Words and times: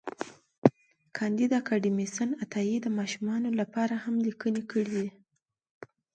کانديد 1.17 1.51
اکاډميسن 1.61 2.29
عطایي 2.43 2.77
د 2.81 2.87
ماشومانو 2.97 3.49
لپاره 3.59 3.93
هم 4.03 4.15
لیکني 4.25 4.63
کړي 4.71 4.87
دي. 5.01 5.07